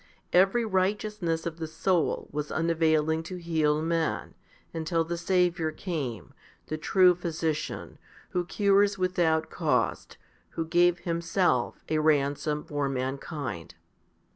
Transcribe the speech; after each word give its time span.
Every 0.33 0.65
righteousness 0.65 1.45
of 1.45 1.59
the 1.59 1.67
soul 1.67 2.27
was 2.31 2.51
unavailing 2.51 3.21
to 3.21 3.35
heal 3.35 3.83
man, 3.83 4.33
until 4.73 5.03
the 5.03 5.15
Saviour 5.15 5.69
came, 5.71 6.33
the 6.65 6.77
true 6.79 7.13
Physician, 7.13 7.99
who 8.31 8.43
cures 8.43 8.97
with 8.97 9.19
out 9.19 9.51
cost, 9.51 10.17
who 10.57 10.65
gave 10.65 11.01
Himself 11.01 11.83
a 11.87 11.99
ransom 11.99 12.63
for 12.63 12.89
mankind. 12.89 13.75